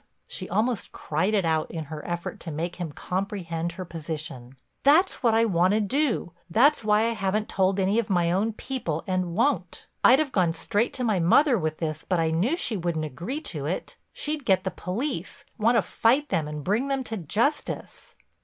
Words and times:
She 0.25 0.49
almost 0.49 0.91
cried 0.91 1.35
it 1.35 1.45
out 1.45 1.69
in 1.69 1.83
her 1.83 2.03
effort 2.07 2.39
to 2.39 2.51
make 2.51 2.77
him 2.77 2.91
comprehend 2.91 3.73
her 3.73 3.85
position. 3.85 4.55
"That's 4.81 5.21
what 5.21 5.35
I 5.35 5.45
want 5.45 5.75
to 5.75 5.79
do; 5.79 6.31
that's 6.49 6.83
why 6.83 7.01
I 7.01 7.13
haven't 7.13 7.47
told 7.47 7.79
any 7.79 7.99
of 7.99 8.09
my 8.09 8.31
own 8.31 8.53
people 8.53 9.03
and 9.05 9.35
won't. 9.35 9.85
I'd 10.03 10.17
have 10.17 10.31
gone 10.31 10.55
straight 10.55 10.93
to 10.95 11.03
my 11.03 11.19
mother 11.19 11.55
with 11.55 11.77
this 11.77 12.03
but 12.03 12.19
I 12.19 12.31
knew 12.31 12.57
she 12.57 12.75
wouldn't 12.77 13.05
agree 13.05 13.41
to 13.53 13.67
it, 13.67 13.95
she'd 14.11 14.43
get 14.43 14.63
the 14.63 14.71
police, 14.71 15.45
want 15.59 15.75
to 15.75 15.83
fight 15.83 16.29
them 16.29 16.47
and 16.47 16.63
bring 16.63 16.87
them 16.87 17.03
to 17.03 17.17
justice." 17.17 18.15